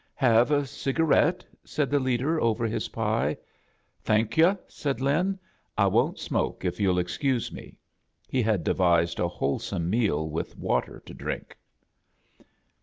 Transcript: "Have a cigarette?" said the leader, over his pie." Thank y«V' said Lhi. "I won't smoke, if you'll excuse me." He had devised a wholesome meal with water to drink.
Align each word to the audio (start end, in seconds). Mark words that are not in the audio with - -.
"Have 0.15 0.49
a 0.49 0.65
cigarette?" 0.65 1.45
said 1.63 1.91
the 1.91 1.99
leader, 1.99 2.41
over 2.41 2.65
his 2.65 2.87
pie." 2.87 3.37
Thank 4.03 4.35
y«V' 4.35 4.57
said 4.67 4.97
Lhi. 4.99 5.37
"I 5.77 5.85
won't 5.85 6.17
smoke, 6.17 6.65
if 6.65 6.79
you'll 6.79 6.97
excuse 6.97 7.51
me." 7.51 7.75
He 8.27 8.41
had 8.41 8.63
devised 8.63 9.19
a 9.19 9.27
wholesome 9.27 9.91
meal 9.91 10.27
with 10.27 10.57
water 10.57 11.03
to 11.05 11.13
drink. 11.13 11.55